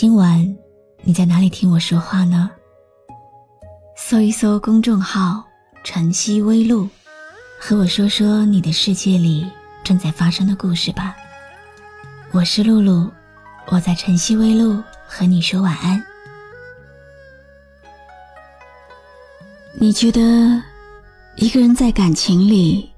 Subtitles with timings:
[0.00, 0.56] 今晚
[1.02, 2.50] 你在哪里听我说话呢？
[3.94, 5.44] 搜一搜公众号
[5.84, 6.88] “晨曦微露”，
[7.60, 9.46] 和我说说你的世界里
[9.84, 11.14] 正在发生的故事吧。
[12.32, 13.10] 我是露露，
[13.66, 16.02] 我在晨曦微露和你说晚安。
[19.78, 20.22] 你觉得
[21.36, 22.90] 一个人在感情里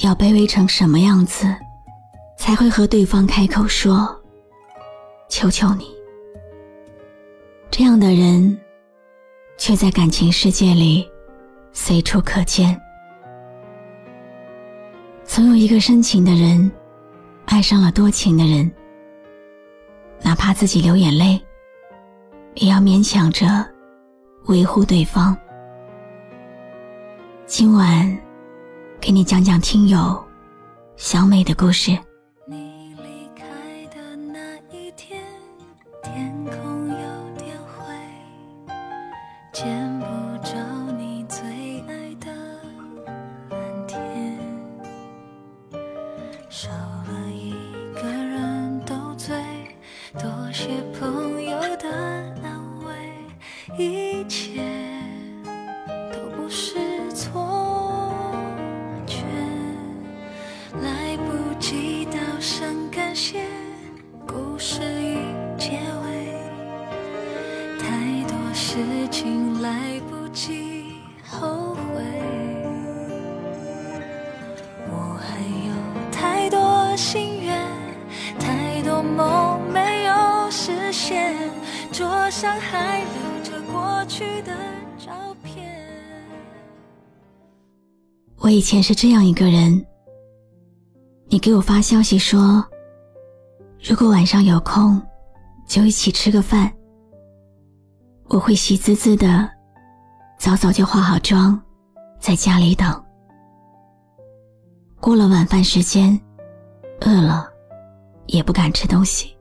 [0.00, 1.46] 要卑微成什么样子，
[2.36, 4.20] 才会和对方开口说
[5.30, 5.86] “求求你”？
[7.80, 8.60] 这样的人，
[9.56, 11.10] 却在感情世界里
[11.72, 12.78] 随处可见。
[15.24, 16.70] 总有一个深情的人。
[17.46, 18.70] 爱上了多情的人，
[20.20, 21.40] 哪怕自己流眼泪，
[22.54, 23.66] 也要勉强着
[24.44, 25.34] 维护对方。
[27.46, 28.18] 今晚，
[29.00, 30.22] 给你讲讲听友
[30.96, 31.98] 小美的故事。
[46.70, 47.52] 少了一
[47.94, 49.34] 个人斗嘴，
[50.12, 51.88] 多些朋友的
[52.44, 52.94] 安慰，
[53.76, 54.62] 一切
[56.12, 56.78] 都不是
[57.12, 58.14] 错
[59.04, 59.16] 觉。
[60.80, 63.44] 来不及道声感谢，
[64.24, 65.16] 故事已
[65.58, 65.72] 结
[66.04, 66.38] 尾，
[67.80, 68.76] 太多事
[69.10, 70.84] 情来不及
[71.28, 71.59] 后。
[82.40, 84.56] 上还留着过去的
[84.96, 85.12] 照
[85.44, 85.78] 片。
[88.38, 89.84] 我以前是这样一个人，
[91.28, 92.66] 你给我发消息说，
[93.82, 94.98] 如果晚上有空，
[95.66, 96.72] 就一起吃个饭。
[98.28, 99.46] 我会喜滋滋的，
[100.38, 101.60] 早早就化好妆，
[102.18, 103.04] 在家里等。
[104.98, 106.18] 过了晚饭时间，
[107.02, 107.46] 饿了，
[108.28, 109.36] 也不敢吃东西。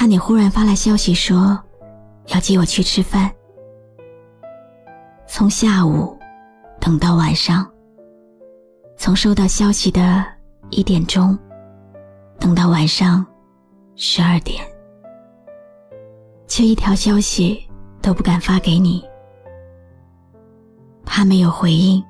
[0.00, 1.62] 怕你忽然发来消息说
[2.28, 3.30] 要接我去吃饭，
[5.28, 6.18] 从下午
[6.80, 7.70] 等到晚上，
[8.96, 10.24] 从收到消息的
[10.70, 11.38] 一点钟
[12.38, 13.26] 等到晚上
[13.94, 14.64] 十二点，
[16.46, 17.62] 却一条消息
[18.00, 19.06] 都不敢发给你，
[21.04, 22.02] 怕没有回应，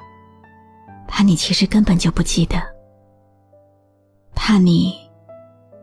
[1.09, 2.57] 怕你其实根本就不记得，
[4.33, 4.95] 怕你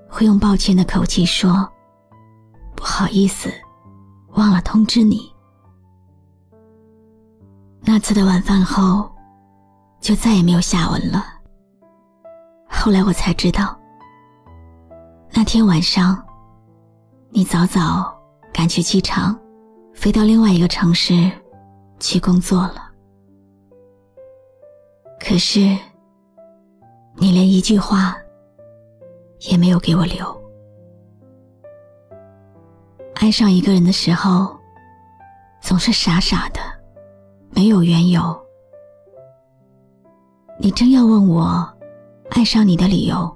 [0.08, 1.70] 会用抱歉的口气说。
[2.78, 3.52] 不好意思，
[4.36, 5.34] 忘了通知你。
[7.82, 9.10] 那次的晚饭后，
[10.00, 11.26] 就再也没有下文了。
[12.70, 13.76] 后来我才知道，
[15.32, 16.24] 那天晚上，
[17.32, 18.16] 你早早
[18.54, 19.38] 赶去机场，
[19.96, 21.32] 飞到另外一个城市
[22.00, 22.92] 去工作了。
[25.20, 25.76] 可是，
[27.16, 28.16] 你连一句话
[29.50, 30.47] 也没有给我留。
[33.20, 34.56] 爱上一个人的时候，
[35.60, 36.60] 总是傻傻的，
[37.50, 38.22] 没有缘由。
[40.60, 41.68] 你真要问我
[42.30, 43.36] 爱上你的理由，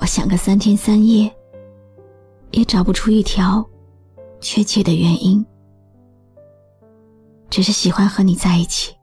[0.00, 1.30] 我想个三天三夜，
[2.52, 3.62] 也找不出一条
[4.40, 5.44] 确切的原因。
[7.50, 8.96] 只是喜欢和你在一起，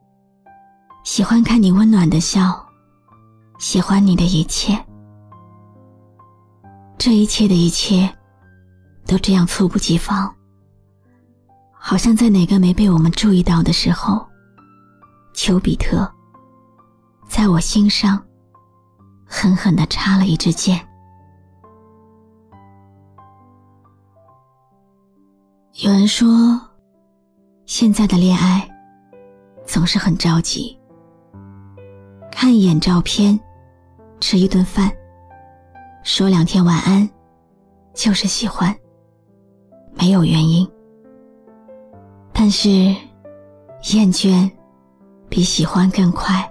[1.04, 2.60] 喜欢看你温暖的笑，
[3.60, 4.76] 喜欢你的一切，
[6.98, 8.12] 这一切的一切。
[9.06, 10.34] 都这样猝不及防，
[11.72, 14.26] 好像在哪个没被我们注意到的时候，
[15.32, 16.10] 丘比特
[17.28, 18.20] 在我心上
[19.24, 20.80] 狠狠的插了一支箭。
[25.84, 26.60] 有人说，
[27.66, 28.68] 现在的恋爱
[29.66, 30.76] 总是很着急，
[32.32, 33.38] 看一眼照片，
[34.18, 34.90] 吃一顿饭，
[36.02, 37.08] 说两天晚安，
[37.94, 38.74] 就是喜欢。
[39.98, 40.68] 没有原因，
[42.32, 42.70] 但是
[43.92, 44.50] 厌倦
[45.28, 46.48] 比喜欢更快。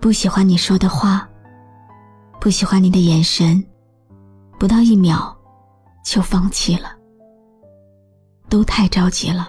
[0.00, 1.26] 不喜欢你说的话，
[2.40, 3.64] 不喜欢你的眼神，
[4.58, 5.34] 不到一秒
[6.04, 6.90] 就放弃了，
[8.50, 9.48] 都太着急了，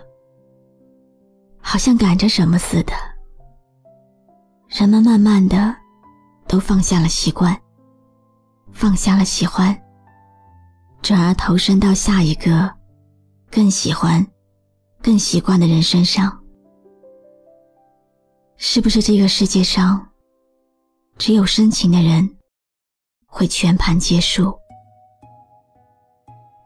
[1.59, 2.93] 好像赶着什么似的。
[4.69, 5.75] 人们慢慢的
[6.47, 7.55] 都放下了习惯，
[8.71, 9.77] 放下了喜欢，
[11.05, 12.67] 转而投身到下一个
[13.51, 14.25] 更喜欢、
[15.03, 16.35] 更习惯的人身上。
[18.57, 20.03] 是不是这个世界上
[21.19, 22.27] 只有深情的人
[23.27, 24.51] 会全盘皆输？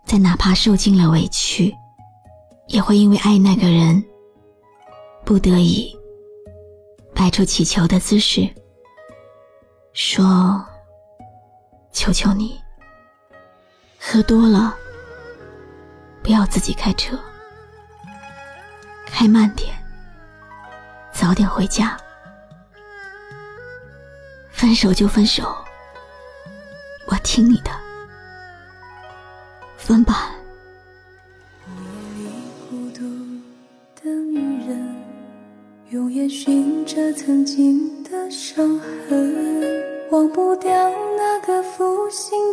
[0.06, 1.76] 在哪怕受尽了委屈，
[2.70, 4.02] 也会因为爱那个人，
[5.26, 5.94] 不得已
[7.14, 8.50] 摆出乞求的姿势，
[9.92, 10.66] 说
[11.92, 12.58] ：“求求你，
[14.00, 14.76] 喝多了
[16.24, 17.20] 不要自己开车，
[19.06, 19.76] 开慢点。”
[21.12, 21.98] 早点回家，
[24.50, 25.54] 分手就分手，
[27.08, 27.70] 我听你的，
[29.76, 30.32] 分吧。
[32.70, 33.02] 孤独
[34.02, 34.96] 的女人，
[35.90, 38.80] 用眼寻着曾经的伤
[39.10, 40.72] 痕，忘不掉
[41.18, 42.49] 那个负心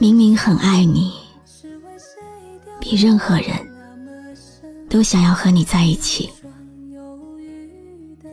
[0.00, 1.12] 明明很爱你，
[2.80, 3.54] 比任何人
[4.88, 6.30] 都想要和你在一起，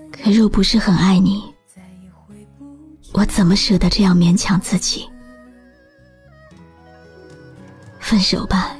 [0.09, 1.43] 可若不是很爱你，
[3.11, 5.09] 我怎么舍得这样勉强自己？
[7.99, 8.73] 分手吧。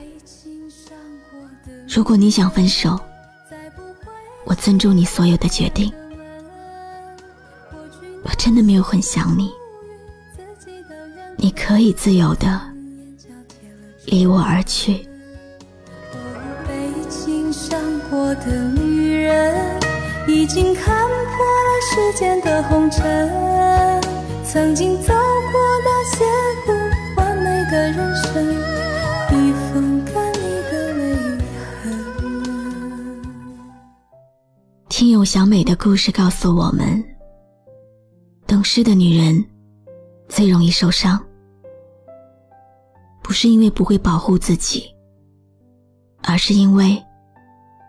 [1.90, 2.98] 如果你想分手，
[4.46, 5.92] 我尊重你所有的决定。
[8.24, 9.52] 我真的没有很想你，
[11.36, 12.67] 你可以自由的。
[14.08, 15.08] 离我而去。
[16.66, 19.80] 被情伤过的女人，
[20.28, 23.30] 已经看破了世间的红尘。
[24.44, 26.24] 曾经走过那些
[26.66, 26.72] 不
[27.22, 28.44] 完美的人生，
[29.32, 30.40] 已风干你
[30.72, 31.04] 的泪
[31.84, 31.86] 痕。
[34.88, 37.04] 听友小美的故事告诉我们：
[38.48, 39.46] 懂事的女人
[40.30, 41.22] 最容易受伤。
[43.28, 44.90] 不是因为不会保护自己，
[46.24, 46.98] 而是因为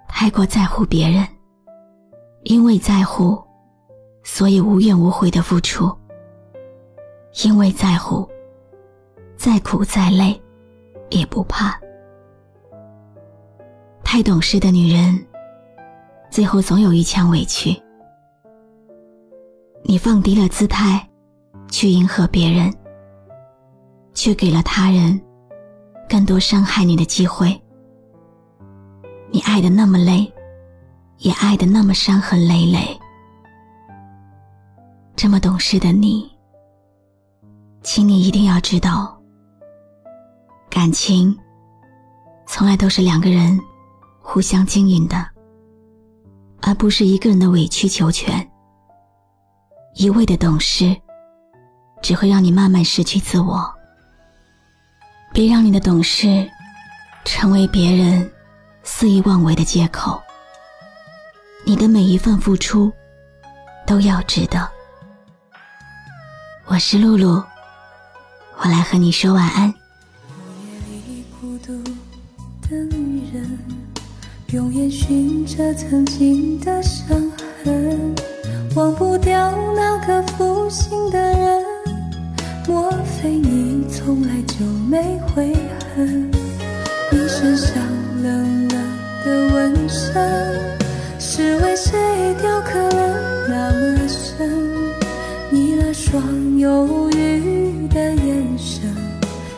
[0.09, 1.25] 太过在乎别人。
[2.43, 3.41] 因为在乎，
[4.25, 5.97] 所以无怨无悔的付出。
[7.45, 8.29] 因为在乎，
[9.37, 10.43] 再苦再累
[11.09, 11.79] 也不怕。
[14.03, 15.25] 太懂事的女人，
[16.33, 17.81] 最后总有一腔委屈。
[19.85, 21.09] 你放低了姿态，
[21.71, 22.75] 去迎合别人，
[24.15, 25.21] 却给了他人。
[26.29, 27.59] 多伤害你的机会，
[29.31, 30.31] 你爱的那么累，
[31.17, 33.01] 也爱的那么伤痕累累。
[35.17, 36.31] 这么懂事的你，
[37.83, 39.19] 请你一定要知道，
[40.69, 41.35] 感情
[42.47, 43.59] 从来都是两个人
[44.21, 45.27] 互相经营的，
[46.61, 48.47] 而不是一个人的委曲求全。
[49.95, 50.95] 一味的懂事，
[52.03, 53.78] 只会让你慢慢失去自我。
[55.39, 56.51] 别让你的懂事
[57.25, 58.29] 成为别人
[58.83, 60.21] 肆意妄为的借口。
[61.65, 62.93] 你的每一份付出
[63.87, 64.69] 都要值得。
[66.65, 67.41] 我是露露，
[68.57, 69.69] 我来和你说晚安。
[69.69, 71.73] 夜里孤独
[72.69, 73.59] 的女人，
[74.49, 77.17] 用眼寻着曾经的伤
[77.63, 78.13] 痕，
[78.75, 81.58] 忘不掉那个负心的人。
[82.69, 85.57] 莫非你从来就没悔
[85.97, 86.31] 恨？
[87.11, 87.75] 你身上
[88.23, 88.79] 冷冷
[89.25, 90.13] 的纹身，
[91.19, 91.99] 是为谁
[92.43, 94.51] 雕刻了那么深？
[95.51, 98.95] 你那双忧郁的眼神，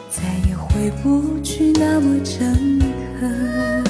[0.08, 2.78] 再也回不去那么诚
[3.18, 3.84] 恳。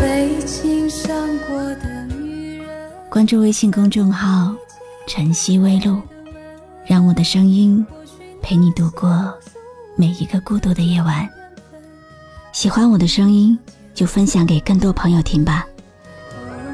[0.00, 1.14] 被情伤
[1.46, 2.66] 过的女人，
[3.10, 4.54] 关注微信公众号。
[5.08, 6.02] 晨曦微露，
[6.84, 7.84] 让我的声音
[8.42, 9.34] 陪你度过
[9.96, 11.26] 每一个孤独的夜晚。
[12.52, 13.58] 喜欢我的声音，
[13.94, 15.66] 就分享给更多朋友听吧。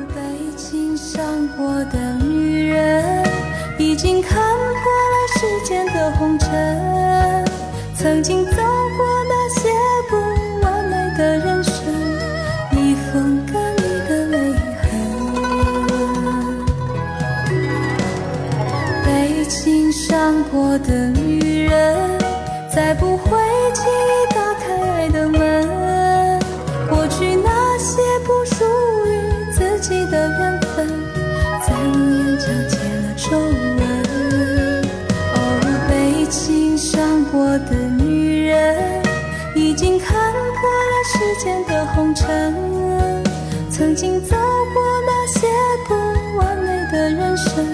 [0.09, 0.21] 被
[0.57, 3.25] 情伤过的女人，
[3.79, 7.45] 已经看破了世间的红尘。
[7.97, 8.57] 曾经走
[20.75, 22.19] 我的女人，
[22.69, 23.39] 再不会
[23.75, 26.41] 轻易打开爱的门。
[26.91, 28.65] 过去那些不属
[29.07, 30.89] 于自己的缘分，
[31.65, 34.03] 在你眼角结了皱纹。
[35.37, 35.39] 哦，
[35.89, 39.01] 被情伤过的女人，
[39.55, 42.53] 已经看破了世间的红尘。
[43.71, 45.47] 曾经走过那些
[45.87, 45.95] 不
[46.37, 47.65] 完美的人生。